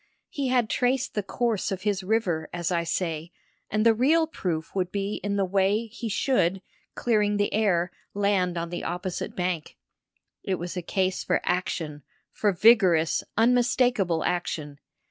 [0.29, 3.31] He had traced the course of his river, as I say,
[3.69, 6.63] and the real proof would be in the way he should,
[6.95, 9.77] clearing the air, land on the opposite bank.
[10.41, 12.01] It was a case for action
[12.31, 14.79] for vigorous, unmistakable action.